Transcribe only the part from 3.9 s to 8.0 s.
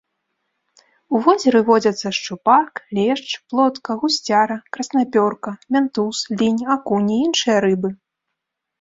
гусцяра, краснапёрка, мянтуз, лінь, акунь і іншыя рыбы.